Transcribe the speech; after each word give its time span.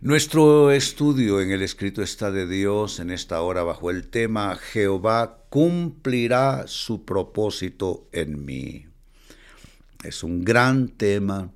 Nuestro 0.00 0.70
estudio 0.70 1.40
en 1.40 1.50
el 1.50 1.60
escrito 1.60 2.02
está 2.02 2.30
de 2.30 2.46
Dios 2.46 3.00
en 3.00 3.10
esta 3.10 3.42
hora 3.42 3.62
bajo 3.62 3.90
el 3.90 4.08
tema 4.08 4.56
Jehová 4.56 5.44
cumplirá 5.50 6.66
su 6.66 7.04
propósito 7.04 8.08
en 8.12 8.44
mí. 8.44 8.86
Es 10.04 10.22
un 10.22 10.44
gran 10.44 10.88
tema 10.88 11.50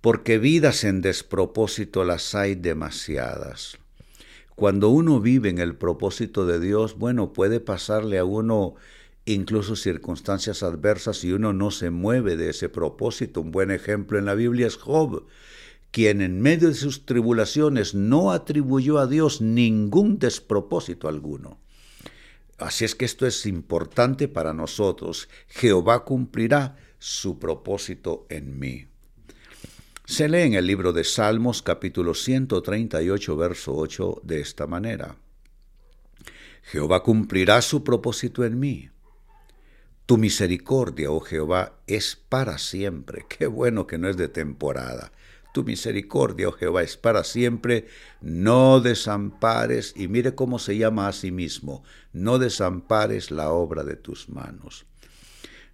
porque 0.00 0.38
vidas 0.38 0.84
en 0.84 1.00
despropósito 1.00 2.04
las 2.04 2.34
hay 2.34 2.54
demasiadas. 2.54 3.78
Cuando 4.54 4.90
uno 4.90 5.20
vive 5.20 5.48
en 5.48 5.58
el 5.58 5.76
propósito 5.76 6.46
de 6.46 6.60
Dios, 6.60 6.96
bueno, 6.96 7.32
puede 7.32 7.58
pasarle 7.58 8.18
a 8.18 8.24
uno 8.24 8.74
incluso 9.26 9.76
circunstancias 9.76 10.62
adversas 10.62 11.22
y 11.24 11.32
uno 11.32 11.52
no 11.52 11.70
se 11.70 11.90
mueve 11.90 12.36
de 12.36 12.50
ese 12.50 12.70
propósito. 12.70 13.42
Un 13.42 13.50
buen 13.50 13.70
ejemplo 13.70 14.18
en 14.18 14.24
la 14.24 14.34
Biblia 14.34 14.66
es 14.66 14.76
Job 14.76 15.26
quien 15.96 16.20
en 16.20 16.42
medio 16.42 16.68
de 16.68 16.74
sus 16.74 17.06
tribulaciones 17.06 17.94
no 17.94 18.30
atribuyó 18.30 18.98
a 18.98 19.06
Dios 19.06 19.40
ningún 19.40 20.18
despropósito 20.18 21.08
alguno. 21.08 21.58
Así 22.58 22.84
es 22.84 22.94
que 22.94 23.06
esto 23.06 23.26
es 23.26 23.46
importante 23.46 24.28
para 24.28 24.52
nosotros. 24.52 25.30
Jehová 25.48 26.04
cumplirá 26.04 26.76
su 26.98 27.38
propósito 27.38 28.26
en 28.28 28.58
mí. 28.58 28.88
Se 30.04 30.28
lee 30.28 30.42
en 30.42 30.52
el 30.52 30.66
libro 30.66 30.92
de 30.92 31.02
Salmos 31.02 31.62
capítulo 31.62 32.12
138 32.12 33.34
verso 33.34 33.74
8 33.74 34.20
de 34.22 34.40
esta 34.40 34.66
manera. 34.66 35.16
Jehová 36.62 37.02
cumplirá 37.02 37.62
su 37.62 37.82
propósito 37.82 38.44
en 38.44 38.58
mí. 38.58 38.90
Tu 40.06 40.18
misericordia, 40.18 41.10
oh 41.10 41.20
Jehová, 41.20 41.72
es 41.88 42.16
para 42.28 42.58
siempre. 42.58 43.26
Qué 43.28 43.48
bueno 43.48 43.88
que 43.88 43.98
no 43.98 44.08
es 44.08 44.16
de 44.16 44.28
temporada. 44.28 45.10
Tu 45.52 45.64
misericordia, 45.64 46.48
oh 46.48 46.52
Jehová, 46.52 46.82
es 46.82 46.96
para 46.96 47.24
siempre. 47.24 47.88
No 48.20 48.80
desampares, 48.80 49.94
y 49.96 50.06
mire 50.06 50.36
cómo 50.36 50.60
se 50.60 50.76
llama 50.76 51.08
a 51.08 51.12
sí 51.12 51.32
mismo, 51.32 51.82
no 52.12 52.38
desampares 52.38 53.32
la 53.32 53.50
obra 53.50 53.82
de 53.82 53.96
tus 53.96 54.28
manos. 54.28 54.86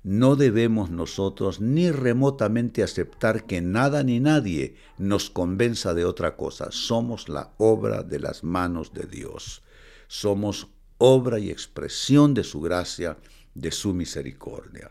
No 0.05 0.35
debemos 0.35 0.91
nosotros 0.91 1.61
ni 1.61 1.91
remotamente 1.91 2.83
aceptar 2.83 3.45
que 3.45 3.61
nada 3.61 4.03
ni 4.03 4.19
nadie 4.19 4.77
nos 4.99 5.31
convenza 5.31 5.95
de 5.95 6.05
otra 6.05 6.37
cosa. 6.37 6.73
Somos 6.73 7.29
la 7.29 7.53
obra 7.59 8.03
de 8.03 8.19
las 8.19 8.43
manos 8.43 8.93
de 8.95 9.07
Dios. 9.07 9.63
Somos 10.09 10.69
obra 10.99 11.39
y 11.39 11.51
expresión 11.51 12.35
de 12.35 12.43
su 12.43 12.61
gracia, 12.61 13.17
de 13.55 13.71
su 13.71 13.95
misericordia. 13.95 14.91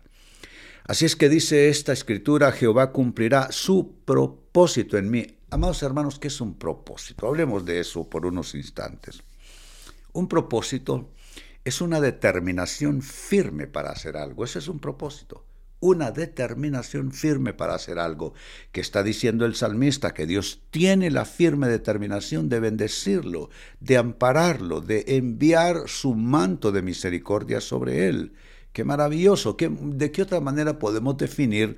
Así 0.86 1.06
es 1.06 1.16
que 1.16 1.30
dice 1.30 1.70
esta 1.70 1.94
escritura, 1.94 2.52
Jehová 2.52 2.92
cumplirá 2.92 3.52
su 3.52 3.96
propósito 4.04 4.98
en 4.98 5.10
mí. 5.10 5.38
Amados 5.50 5.84
hermanos, 5.84 6.20
¿qué 6.20 6.28
es 6.28 6.42
un 6.42 6.56
propósito? 6.56 7.28
Hablemos 7.28 7.66
de 7.66 7.80
eso 7.80 8.10
por 8.10 8.26
unos 8.26 8.56
instantes. 8.56 9.22
Un 10.14 10.28
propósito 10.28 11.10
es 11.64 11.82
una 11.82 12.02
determinación 12.02 13.02
firme 13.02 13.68
para 13.68 13.92
hacer 13.92 14.18
algo. 14.18 14.44
Ese 14.44 14.60
es 14.60 14.68
un 14.68 14.80
propósito. 14.80 15.46
Una 15.80 16.12
determinación 16.12 17.12
firme 17.12 17.54
para 17.54 17.76
hacer 17.76 18.00
algo. 18.00 18.34
Que 18.72 18.82
está 18.82 19.04
diciendo 19.04 19.46
el 19.46 19.56
salmista 19.56 20.14
que 20.14 20.26
Dios 20.26 20.62
tiene 20.72 21.12
la 21.12 21.26
firme 21.26 21.68
determinación 21.68 22.50
de 22.50 22.60
bendecirlo, 22.60 23.50
de 23.80 23.98
ampararlo, 23.98 24.82
de 24.82 25.06
enviar 25.08 25.88
su 25.88 26.16
manto 26.16 26.72
de 26.72 26.82
misericordia 26.82 27.62
sobre 27.62 28.08
él. 28.08 28.34
Qué 28.74 28.84
maravilloso. 28.84 29.58
¿De 29.60 30.12
qué 30.12 30.22
otra 30.22 30.40
manera 30.40 30.80
podemos 30.80 31.18
definir 31.18 31.78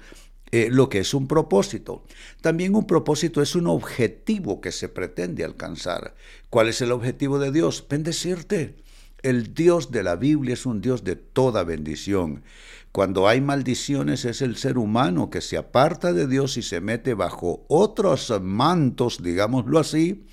eh, 0.51 0.69
lo 0.69 0.89
que 0.89 0.99
es 0.99 1.13
un 1.13 1.27
propósito? 1.27 2.03
También 2.41 2.75
un 2.75 2.85
propósito 2.85 3.41
es 3.41 3.55
un 3.55 3.67
objetivo 3.67 4.61
que 4.61 4.71
se 4.71 4.89
pretende 4.89 5.43
alcanzar. 5.43 6.15
¿Cuál 6.49 6.69
es 6.69 6.81
el 6.81 6.91
objetivo 6.91 7.39
de 7.39 7.51
Dios? 7.51 7.85
Bendecirte. 7.89 8.75
El 9.23 9.53
Dios 9.53 9.89
de 9.89 10.03
la 10.03 10.17
Biblia 10.17 10.53
es 10.53 10.65
un 10.65 10.81
Dios 10.81 11.03
de 11.05 11.15
toda 11.15 11.63
bendición. 11.63 12.43
Cuando 12.91 13.27
hay 13.27 13.41
maldiciones 13.41 14.25
es 14.25 14.41
el 14.41 14.57
ser 14.57 14.77
humano 14.77 15.31
que 15.31 15.41
se 15.41 15.57
aparta 15.57 16.13
de 16.13 16.27
Dios 16.27 16.57
y 16.57 16.61
se 16.61 16.81
mete 16.81 17.15
bajo 17.15 17.65
otros 17.69 18.31
mantos, 18.41 19.23
digámoslo 19.23 19.79
así, 19.79 20.25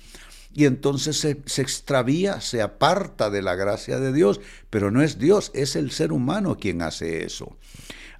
y 0.53 0.65
entonces 0.65 1.17
se, 1.17 1.61
extravía, 1.61 2.41
se 2.41 2.61
aparta 2.61 3.29
de 3.29 3.41
la 3.41 3.55
gracia 3.55 3.99
de 3.99 4.13
Dios, 4.13 4.41
pero 4.69 4.91
no 4.91 5.01
es 5.01 5.17
Dios, 5.17 5.51
es 5.53 5.75
el 5.75 5.91
ser 5.91 6.11
humano 6.11 6.57
quien 6.57 6.81
hace 6.81 7.23
eso. 7.25 7.57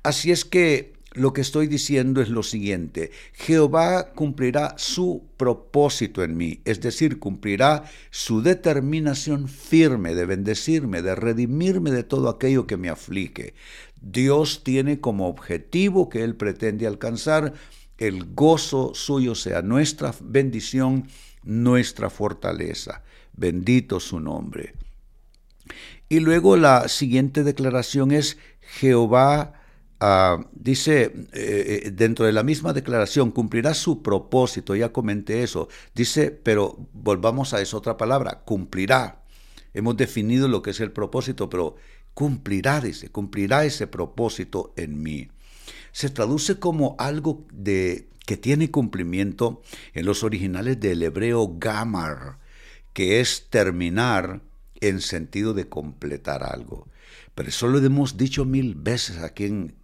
Así 0.04 0.32
es 0.32 0.46
que 0.46 0.94
lo 1.14 1.34
que 1.34 1.42
estoy 1.42 1.68
diciendo 1.68 2.22
es 2.22 2.30
lo 2.30 2.42
siguiente, 2.42 3.12
Jehová 3.34 4.14
cumplirá 4.14 4.76
su 4.78 5.26
propósito 5.36 6.24
en 6.24 6.38
mí, 6.38 6.62
es 6.64 6.80
decir, 6.80 7.20
cumplirá 7.20 7.84
su 8.12 8.42
determinación 8.42 9.50
firme 9.50 10.16
de 10.16 10.26
bendecirme, 10.26 11.02
de 11.02 11.16
redimirme 11.16 11.92
de 11.92 12.04
todo 12.04 12.30
aquello 12.30 12.66
que 12.66 12.78
me 12.78 12.88
aflige. 12.88 13.56
Dios 14.02 14.64
tiene 14.64 15.02
como 15.02 15.28
objetivo 15.28 16.08
que 16.08 16.24
Él 16.24 16.36
pretende 16.36 16.88
alcanzar, 16.88 17.54
el 17.98 18.34
gozo 18.34 18.94
suyo 18.96 19.36
sea 19.36 19.62
nuestra 19.62 20.16
bendición 20.24 21.08
nuestra 21.44 22.10
fortaleza. 22.10 23.04
Bendito 23.34 24.00
su 24.00 24.20
nombre. 24.20 24.74
Y 26.10 26.20
luego 26.20 26.58
la 26.58 26.88
siguiente 26.90 27.44
declaración 27.44 28.12
es 28.12 28.38
Jehová, 28.60 29.54
ah, 30.00 30.46
dice 30.54 31.04
eh, 31.34 31.84
eh, 31.86 31.92
dentro 31.92 32.26
de 32.26 32.34
la 32.34 32.44
misma 32.44 32.74
declaración, 32.74 33.32
cumplirá 33.32 33.74
su 33.74 34.02
propósito, 34.02 34.76
ya 34.76 34.92
comenté 34.92 35.44
eso. 35.44 35.70
Dice, 35.96 36.32
pero 36.32 36.78
volvamos 36.94 37.54
a 37.54 37.62
esa 37.62 37.78
otra 37.78 37.98
palabra, 37.98 38.42
cumplirá. 38.46 39.24
Hemos 39.74 39.96
definido 39.96 40.48
lo 40.48 40.62
que 40.62 40.72
es 40.72 40.82
el 40.82 40.92
propósito, 40.92 41.50
pero 41.50 41.76
cumplirá, 42.14 42.82
dice, 42.82 43.10
cumplirá 43.10 43.64
ese 43.64 43.88
propósito 43.88 44.74
en 44.76 45.02
mí. 45.02 45.30
Se 45.94 46.10
traduce 46.10 46.60
como 46.60 46.96
algo 47.00 47.46
de 47.54 48.11
que 48.26 48.38
tiene 48.38 48.72
cumplimiento 48.72 49.62
en 49.94 50.06
los 50.06 50.24
originales 50.24 50.80
del 50.80 51.04
hebreo 51.04 51.56
gamar, 51.58 52.40
que 52.94 53.20
es 53.20 53.48
terminar 53.50 54.42
en 54.80 55.02
sentido 55.02 55.54
de 55.54 55.70
completar 55.70 56.44
algo. 56.44 56.88
Pero 57.36 57.50
eso 57.50 57.68
lo 57.68 57.80
hemos 57.80 58.18
dicho 58.18 58.46
mil 58.46 58.76
veces 58.76 59.20
aquí 59.20 59.46
en 59.46 59.76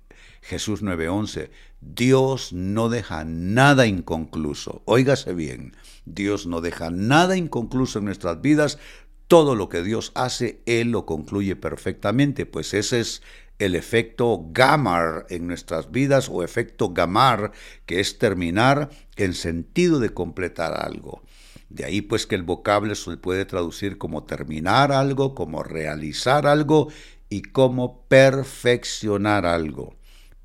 Jesús 0.42 0.82
9:11. 0.82 1.50
Dios 1.82 2.54
no 2.54 2.90
deja 2.90 3.24
nada 3.26 3.86
inconcluso. 3.86 4.82
Óigase 4.86 5.34
bien, 5.34 5.76
Dios 6.06 6.48
no 6.48 6.62
deja 6.62 6.90
nada 6.90 7.38
inconcluso 7.38 8.00
en 8.00 8.06
nuestras 8.06 8.42
vidas. 8.42 8.80
Todo 9.28 9.56
lo 9.56 9.68
que 9.68 9.84
Dios 9.84 10.14
hace, 10.16 10.62
Él 10.66 10.92
lo 10.92 11.06
concluye 11.06 11.58
perfectamente, 11.58 12.46
pues 12.46 12.74
ese 12.74 13.02
es 13.02 13.22
el 13.60 13.76
efecto 13.76 14.46
gamar 14.52 15.26
en 15.30 15.48
nuestras 15.48 15.92
vidas 15.92 16.30
o 16.30 16.44
efecto 16.44 16.90
gamar, 16.90 17.52
que 17.86 18.00
es 18.00 18.20
terminar 18.20 18.90
en 19.16 19.34
sentido 19.34 20.00
de 20.00 20.14
completar 20.14 20.74
algo. 20.74 21.24
De 21.70 21.84
ahí 21.84 22.02
pues 22.02 22.28
que 22.28 22.36
el 22.36 22.44
vocablo 22.44 22.96
se 22.96 23.18
puede 23.18 23.46
traducir 23.46 23.98
como 23.98 24.24
terminar 24.24 24.92
algo, 24.92 25.36
como 25.36 25.64
realizar 25.64 26.48
algo 26.48 26.90
y 27.30 27.42
como 27.42 28.04
perfeccionar 28.04 29.46
algo. 29.46 29.96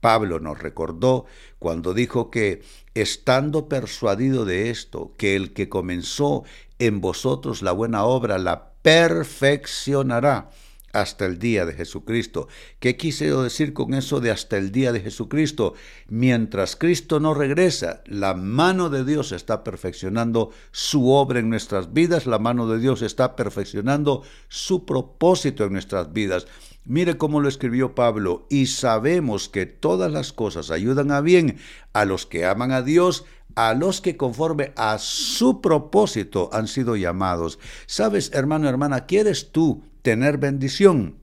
Pablo 0.01 0.41
nos 0.41 0.59
recordó 0.59 1.27
cuando 1.61 1.95
dijo 1.95 2.31
que, 2.31 2.63
estando 2.95 3.69
persuadido 3.69 4.45
de 4.45 4.71
esto, 4.71 5.15
que 5.17 5.37
el 5.37 5.53
que 5.53 5.69
comenzó 5.69 6.43
en 6.81 7.01
vosotros 7.01 7.63
la 7.63 7.71
buena 7.71 8.05
obra 8.05 8.39
la 8.39 8.73
perfeccionará 8.83 10.51
hasta 10.93 11.27
el 11.27 11.39
día 11.39 11.65
de 11.67 11.73
Jesucristo. 11.73 12.49
¿Qué 12.79 12.97
quise 12.97 13.31
decir 13.31 13.73
con 13.73 13.95
eso 13.95 14.21
de 14.21 14.31
hasta 14.31 14.59
el 14.59 14.73
día 14.73 14.93
de 14.93 15.01
Jesucristo? 15.01 15.75
Mientras 16.09 16.77
Cristo 16.77 17.19
no 17.19 17.35
regresa, 17.35 18.03
la 18.07 18.35
mano 18.35 18.91
de 18.91 19.05
Dios 19.05 19.33
está 19.33 19.65
perfeccionando 19.65 20.51
su 20.71 21.11
obra 21.11 21.41
en 21.41 21.49
nuestras 21.49 21.93
vidas, 21.93 22.27
la 22.27 22.39
mano 22.39 22.67
de 22.69 22.79
Dios 22.79 23.03
está 23.03 23.37
perfeccionando 23.37 24.23
su 24.49 24.85
propósito 24.85 25.65
en 25.65 25.73
nuestras 25.73 26.13
vidas. 26.13 26.47
Mire 26.85 27.17
cómo 27.17 27.41
lo 27.41 27.49
escribió 27.49 27.95
Pablo, 27.95 28.47
y 28.51 28.67
sabemos 28.67 29.49
que 29.49 29.67
todas 29.67 30.11
las 30.11 30.33
cosas 30.33 30.71
ayudan 30.71 31.13
a 31.13 31.21
bien 31.21 31.59
a 31.93 32.05
los 32.05 32.27
que 32.27 32.45
aman 32.45 32.73
a 32.73 32.83
Dios, 32.83 33.25
a 33.55 33.75
los 33.75 34.01
que 34.01 34.17
conforme 34.17 34.73
a 34.77 34.99
su 34.99 35.61
propósito 35.61 36.51
han 36.53 36.67
sido 36.67 36.97
llamados. 36.97 37.59
Sabes, 37.87 38.33
hermano, 38.33 38.69
hermana, 38.69 39.07
¿quieres 39.07 39.53
tú 39.53 39.85
tener 40.03 40.39
bendición? 40.39 41.23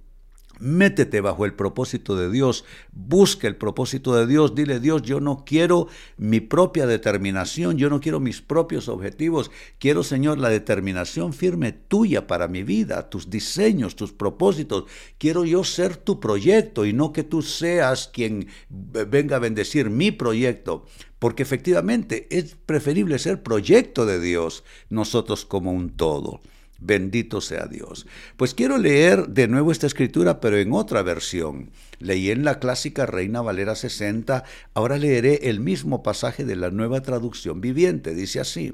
Métete 0.59 1.21
bajo 1.21 1.45
el 1.45 1.53
propósito 1.53 2.17
de 2.17 2.29
Dios, 2.29 2.65
busca 2.91 3.47
el 3.47 3.55
propósito 3.55 4.13
de 4.13 4.27
Dios, 4.27 4.55
dile 4.55 4.81
Dios, 4.81 5.03
yo 5.03 5.21
no 5.21 5.45
quiero 5.45 5.87
mi 6.17 6.41
propia 6.41 6.85
determinación, 6.85 7.77
yo 7.77 7.89
no 7.89 8.01
quiero 8.01 8.19
mis 8.19 8.41
propios 8.41 8.89
objetivos, 8.89 9.51
quiero 9.79 10.03
Señor 10.03 10.37
la 10.37 10.49
determinación 10.49 11.31
firme 11.31 11.71
tuya 11.71 12.27
para 12.27 12.49
mi 12.49 12.63
vida, 12.63 13.09
tus 13.09 13.29
diseños, 13.29 13.95
tus 13.95 14.11
propósitos, 14.11 14.83
quiero 15.17 15.45
yo 15.45 15.63
ser 15.63 15.95
tu 15.95 16.19
proyecto 16.19 16.85
y 16.85 16.91
no 16.91 17.13
que 17.13 17.23
tú 17.23 17.41
seas 17.41 18.09
quien 18.09 18.47
venga 18.69 19.37
a 19.37 19.39
bendecir 19.39 19.89
mi 19.89 20.11
proyecto, 20.11 20.85
porque 21.19 21.43
efectivamente 21.43 22.27
es 22.31 22.57
preferible 22.65 23.17
ser 23.17 23.43
proyecto 23.43 24.05
de 24.05 24.19
Dios, 24.19 24.65
nosotros 24.89 25.45
como 25.45 25.71
un 25.71 25.91
todo. 25.91 26.41
Bendito 26.81 27.41
sea 27.41 27.67
Dios. 27.67 28.07
Pues 28.37 28.53
quiero 28.53 28.77
leer 28.77 29.27
de 29.27 29.47
nuevo 29.47 29.71
esta 29.71 29.87
escritura, 29.87 30.39
pero 30.39 30.57
en 30.57 30.71
otra 30.73 31.01
versión. 31.01 31.71
Leí 31.99 32.31
en 32.31 32.45
la 32.45 32.59
clásica 32.59 33.05
Reina 33.05 33.41
Valera 33.41 33.75
60, 33.75 34.43
ahora 34.73 34.97
leeré 34.97 35.49
el 35.49 35.59
mismo 35.59 36.03
pasaje 36.03 36.45
de 36.45 36.55
la 36.55 36.71
nueva 36.71 37.01
traducción 37.01 37.59
viviente. 37.59 38.15
Dice 38.15 38.39
así, 38.39 38.73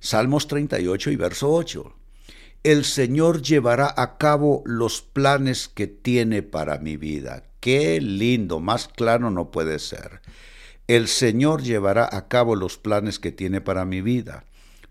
Salmos 0.00 0.48
38 0.48 1.10
y 1.10 1.16
verso 1.16 1.52
8. 1.52 1.94
El 2.62 2.84
Señor 2.84 3.42
llevará 3.42 3.94
a 3.96 4.16
cabo 4.16 4.62
los 4.64 5.02
planes 5.02 5.68
que 5.68 5.86
tiene 5.86 6.42
para 6.42 6.78
mi 6.78 6.96
vida. 6.96 7.44
Qué 7.60 8.00
lindo, 8.00 8.60
más 8.60 8.88
claro 8.88 9.30
no 9.30 9.50
puede 9.50 9.78
ser. 9.78 10.22
El 10.86 11.06
Señor 11.08 11.62
llevará 11.62 12.08
a 12.10 12.28
cabo 12.28 12.56
los 12.56 12.78
planes 12.78 13.18
que 13.18 13.30
tiene 13.30 13.60
para 13.60 13.84
mi 13.84 14.00
vida, 14.00 14.44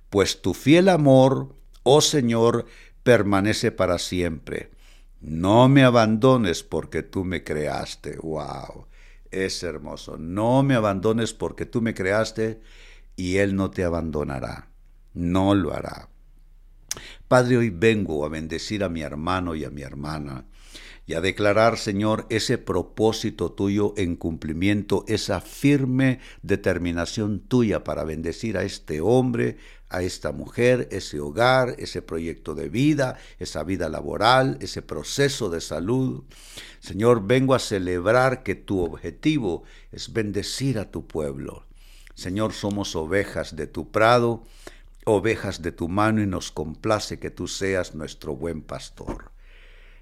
pues 0.10 0.42
tu 0.42 0.54
fiel 0.54 0.90
amor 0.90 1.59
oh 1.92 2.02
Señor, 2.02 2.66
permanece 3.02 3.72
para 3.72 3.98
siempre. 3.98 4.70
No 5.22 5.68
me 5.68 5.84
abandones 5.84 6.62
porque 6.62 7.02
tú 7.02 7.24
me 7.24 7.44
creaste. 7.44 8.18
¡Wow! 8.18 8.86
Es 9.32 9.64
hermoso. 9.64 10.18
No 10.18 10.62
me 10.62 10.76
abandones 10.76 11.34
porque 11.34 11.66
tú 11.66 11.82
me 11.82 11.96
creaste 11.96 12.62
y 13.16 13.38
Él 13.38 13.56
no 13.56 13.72
te 13.72 13.84
abandonará. 13.84 14.70
No 15.14 15.56
lo 15.56 15.74
hará. 15.74 16.10
Padre, 17.28 17.58
hoy 17.58 17.72
vengo 17.72 18.24
a 18.24 18.30
bendecir 18.30 18.84
a 18.84 18.90
mi 18.90 19.02
hermano 19.02 19.56
y 19.56 19.66
a 19.66 19.72
mi 19.72 19.82
hermana 19.82 20.46
y 21.10 21.16
a 21.16 21.22
declarar, 21.22 21.80
Señor, 21.80 22.28
ese 22.30 22.60
propósito 22.60 23.52
tuyo 23.52 23.96
en 23.98 24.16
cumplimiento, 24.16 25.06
esa 25.08 25.42
firme 25.42 26.20
determinación 26.44 27.40
tuya 27.40 27.84
para 27.84 28.04
bendecir 28.04 28.60
a 28.60 28.64
este 28.64 29.02
hombre, 29.02 29.58
a 29.90 30.04
esta 30.04 30.32
mujer, 30.32 30.88
ese 30.92 31.20
hogar, 31.20 31.76
ese 31.80 32.02
proyecto 32.02 32.54
de 32.54 32.70
vida, 32.70 33.18
esa 33.40 33.64
vida 33.64 33.90
laboral, 33.90 34.58
ese 34.62 34.82
proceso 34.82 35.50
de 35.50 35.62
salud. 35.62 36.24
Señor, 36.80 37.26
vengo 37.26 37.56
a 37.56 37.60
celebrar 37.60 38.44
que 38.44 38.56
tu 38.56 38.82
objetivo 38.84 39.64
es 39.92 40.14
bendecir 40.14 40.78
a 40.78 40.92
tu 40.92 41.08
pueblo. 41.08 41.66
Señor, 42.14 42.54
somos 42.54 42.96
ovejas 42.96 43.56
de 43.56 43.66
tu 43.66 43.92
prado, 43.92 44.44
ovejas 45.06 45.62
de 45.62 45.72
tu 45.72 45.88
mano 45.88 46.22
y 46.22 46.28
nos 46.28 46.52
complace 46.52 47.18
que 47.18 47.32
tú 47.32 47.48
seas 47.48 47.96
nuestro 47.96 48.36
buen 48.36 48.62
pastor. 48.62 49.32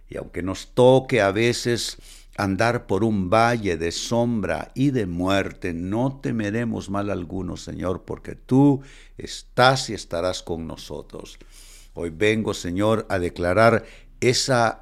Y 0.09 0.17
aunque 0.17 0.41
nos 0.41 0.73
toque 0.73 1.21
a 1.21 1.31
veces 1.31 1.97
andar 2.37 2.85
por 2.85 3.03
un 3.03 3.29
valle 3.29 3.77
de 3.77 3.91
sombra 3.91 4.71
y 4.75 4.91
de 4.91 5.07
muerte, 5.07 5.73
no 5.73 6.19
temeremos 6.21 6.89
mal 6.89 7.09
alguno, 7.09 7.57
Señor, 7.57 8.03
porque 8.05 8.35
tú 8.35 8.81
estás 9.17 9.89
y 9.89 9.93
estarás 9.93 10.43
con 10.43 10.67
nosotros. 10.67 11.37
Hoy 11.93 12.11
vengo, 12.11 12.53
Señor, 12.53 13.07
a 13.09 13.17
declarar 13.17 13.83
esa 14.21 14.79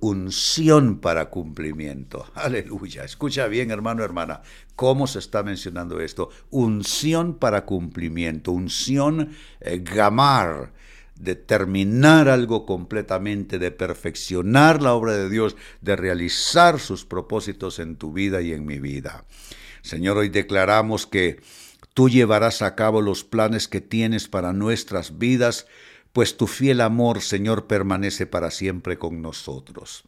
unción 0.00 0.98
para 1.00 1.30
cumplimiento. 1.30 2.26
Aleluya. 2.34 3.04
Escucha 3.04 3.46
bien, 3.46 3.70
hermano, 3.70 4.02
hermana, 4.02 4.42
cómo 4.74 5.06
se 5.06 5.18
está 5.18 5.42
mencionando 5.42 6.00
esto. 6.00 6.30
Unción 6.50 7.34
para 7.34 7.66
cumplimiento, 7.66 8.52
unción 8.52 9.30
eh, 9.60 9.78
gamar 9.84 10.72
de 11.18 11.34
terminar 11.34 12.28
algo 12.28 12.66
completamente, 12.66 13.58
de 13.58 13.70
perfeccionar 13.70 14.82
la 14.82 14.94
obra 14.94 15.12
de 15.12 15.28
Dios, 15.28 15.56
de 15.80 15.96
realizar 15.96 16.78
sus 16.78 17.04
propósitos 17.04 17.78
en 17.78 17.96
tu 17.96 18.12
vida 18.12 18.42
y 18.42 18.52
en 18.52 18.66
mi 18.66 18.78
vida. 18.78 19.24
Señor, 19.82 20.18
hoy 20.18 20.28
declaramos 20.28 21.06
que 21.06 21.40
tú 21.94 22.08
llevarás 22.08 22.62
a 22.62 22.74
cabo 22.74 23.00
los 23.00 23.24
planes 23.24 23.68
que 23.68 23.80
tienes 23.80 24.28
para 24.28 24.52
nuestras 24.52 25.18
vidas, 25.18 25.66
pues 26.12 26.36
tu 26.36 26.46
fiel 26.46 26.80
amor, 26.80 27.20
Señor, 27.20 27.66
permanece 27.66 28.26
para 28.26 28.50
siempre 28.50 28.98
con 28.98 29.22
nosotros. 29.22 30.04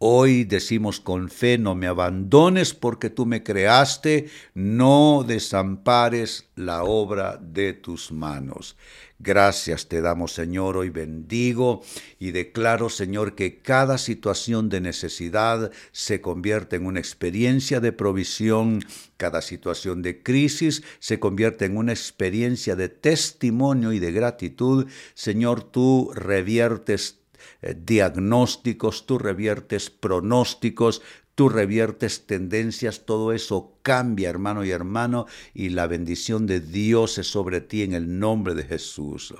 Hoy 0.00 0.44
decimos 0.44 1.00
con 1.00 1.28
fe, 1.28 1.58
no 1.58 1.74
me 1.74 1.88
abandones 1.88 2.72
porque 2.72 3.10
tú 3.10 3.26
me 3.26 3.42
creaste, 3.42 4.30
no 4.54 5.24
desampares 5.26 6.48
la 6.54 6.84
obra 6.84 7.36
de 7.36 7.72
tus 7.72 8.12
manos. 8.12 8.76
Gracias 9.18 9.88
te 9.88 10.00
damos, 10.00 10.32
Señor, 10.32 10.76
hoy 10.76 10.90
bendigo 10.90 11.82
y 12.20 12.30
declaro, 12.30 12.90
Señor, 12.90 13.34
que 13.34 13.58
cada 13.58 13.98
situación 13.98 14.68
de 14.68 14.80
necesidad 14.80 15.72
se 15.90 16.20
convierte 16.20 16.76
en 16.76 16.86
una 16.86 17.00
experiencia 17.00 17.80
de 17.80 17.90
provisión, 17.90 18.84
cada 19.16 19.42
situación 19.42 20.02
de 20.02 20.22
crisis 20.22 20.84
se 21.00 21.18
convierte 21.18 21.64
en 21.64 21.76
una 21.76 21.90
experiencia 21.90 22.76
de 22.76 22.88
testimonio 22.88 23.90
y 23.92 23.98
de 23.98 24.12
gratitud. 24.12 24.86
Señor, 25.14 25.64
tú 25.64 26.12
reviertes 26.14 27.17
eh, 27.62 27.76
diagnósticos, 27.78 29.06
tú 29.06 29.18
reviertes 29.18 29.90
pronósticos, 29.90 31.02
tú 31.34 31.48
reviertes 31.48 32.26
tendencias, 32.26 33.06
todo 33.06 33.32
eso 33.32 33.78
cambia, 33.82 34.28
hermano 34.28 34.64
y 34.64 34.70
hermano, 34.72 35.26
y 35.54 35.68
la 35.68 35.86
bendición 35.86 36.46
de 36.46 36.58
Dios 36.58 37.16
es 37.18 37.28
sobre 37.28 37.60
ti 37.60 37.82
en 37.82 37.94
el 37.94 38.18
nombre 38.18 38.54
de 38.54 38.64
Jesús. 38.64 39.32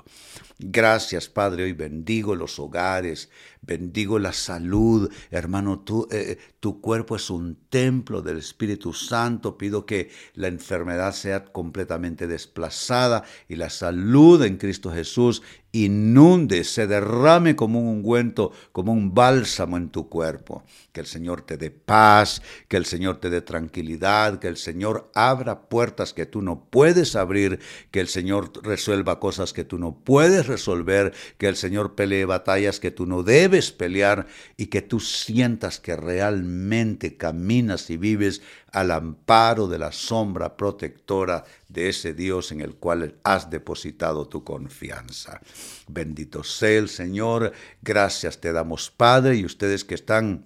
Gracias, 0.61 1.29
Padre, 1.29 1.63
hoy 1.63 1.73
bendigo 1.73 2.35
los 2.35 2.59
hogares, 2.59 3.29
bendigo 3.61 4.19
la 4.19 4.33
salud. 4.33 5.09
Hermano, 5.31 5.79
tú, 5.79 6.05
eh, 6.11 6.37
tu 6.59 6.81
cuerpo 6.81 7.15
es 7.15 7.29
un 7.29 7.57
templo 7.69 8.21
del 8.21 8.39
Espíritu 8.39 8.91
Santo. 8.91 9.57
Pido 9.57 9.85
que 9.85 10.09
la 10.33 10.49
enfermedad 10.49 11.13
sea 11.13 11.45
completamente 11.45 12.27
desplazada 12.27 13.23
y 13.47 13.55
la 13.55 13.69
salud 13.69 14.43
en 14.43 14.57
Cristo 14.57 14.91
Jesús 14.91 15.41
inunde, 15.71 16.63
se 16.63 16.87
derrame 16.87 17.55
como 17.55 17.79
un 17.79 17.87
ungüento, 17.87 18.51
como 18.71 18.91
un 18.91 19.13
bálsamo 19.13 19.77
en 19.77 19.89
tu 19.89 20.09
cuerpo. 20.09 20.63
Que 20.91 21.01
el 21.01 21.05
Señor 21.05 21.43
te 21.43 21.57
dé 21.57 21.69
paz, 21.69 22.41
que 22.67 22.77
el 22.77 22.85
Señor 22.85 23.17
te 23.17 23.29
dé 23.29 23.41
tranquilidad, 23.41 24.39
que 24.39 24.47
el 24.47 24.57
Señor 24.57 25.11
abra 25.13 25.69
puertas 25.69 26.13
que 26.13 26.25
tú 26.25 26.41
no 26.41 26.65
puedes 26.69 27.15
abrir, 27.15 27.59
que 27.91 27.99
el 27.99 28.07
Señor 28.07 28.51
resuelva 28.63 29.19
cosas 29.19 29.53
que 29.53 29.63
tú 29.63 29.77
no 29.77 29.99
puedes 30.03 30.47
resolver, 30.47 31.13
que 31.37 31.47
el 31.47 31.55
Señor 31.55 31.95
pelee 31.95 32.25
batallas 32.25 32.79
que 32.79 32.91
tú 32.91 33.05
no 33.05 33.23
debes 33.23 33.71
pelear 33.71 34.27
y 34.57 34.67
que 34.67 34.81
tú 34.81 34.99
sientas 34.99 35.79
que 35.79 35.95
realmente 35.95 37.17
caminas 37.17 37.89
y 37.89 37.97
vives 37.97 38.41
al 38.71 38.91
amparo 38.91 39.67
de 39.67 39.79
la 39.79 39.91
sombra 39.91 40.55
protectora 40.55 41.43
de 41.67 41.89
ese 41.89 42.13
Dios 42.13 42.51
en 42.51 42.61
el 42.61 42.75
cual 42.75 43.15
has 43.23 43.49
depositado 43.49 44.27
tu 44.27 44.43
confianza. 44.43 45.41
Bendito 45.87 46.43
sea 46.43 46.77
el 46.77 46.89
Señor, 46.89 47.53
gracias 47.81 48.39
te 48.39 48.51
damos 48.51 48.91
Padre 48.91 49.35
y 49.35 49.45
ustedes 49.45 49.83
que 49.83 49.95
están 49.95 50.45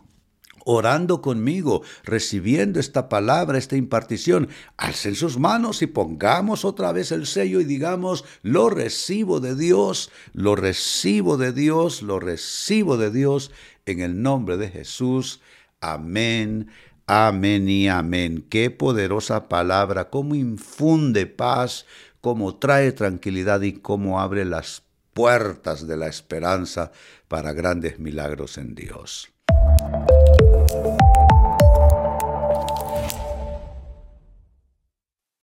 orando 0.65 1.21
conmigo, 1.21 1.83
recibiendo 2.03 2.79
esta 2.79 3.09
palabra, 3.09 3.57
esta 3.57 3.75
impartición, 3.75 4.49
alcen 4.77 5.15
sus 5.15 5.37
manos 5.37 5.81
y 5.81 5.87
pongamos 5.87 6.65
otra 6.65 6.91
vez 6.91 7.11
el 7.11 7.25
sello 7.25 7.59
y 7.59 7.65
digamos, 7.65 8.23
lo 8.41 8.69
recibo 8.69 9.39
de 9.39 9.55
Dios, 9.55 10.11
lo 10.33 10.55
recibo 10.55 11.37
de 11.37 11.51
Dios, 11.51 12.01
lo 12.01 12.19
recibo 12.19 12.97
de 12.97 13.11
Dios, 13.11 13.51
en 13.85 13.99
el 13.99 14.21
nombre 14.21 14.57
de 14.57 14.69
Jesús. 14.69 15.41
Amén. 15.81 16.69
Amén 17.05 17.67
y 17.67 17.89
amén. 17.89 18.45
Qué 18.49 18.71
poderosa 18.71 19.49
palabra, 19.49 20.09
cómo 20.09 20.35
infunde 20.35 21.25
paz, 21.25 21.85
cómo 22.21 22.55
trae 22.55 22.93
tranquilidad 22.93 23.61
y 23.61 23.73
cómo 23.73 24.21
abre 24.21 24.45
las 24.45 24.83
puertas 25.13 25.87
de 25.87 25.97
la 25.97 26.07
esperanza 26.07 26.91
para 27.27 27.53
grandes 27.53 27.99
milagros 27.99 28.57
en 28.57 28.75
Dios. 28.75 29.32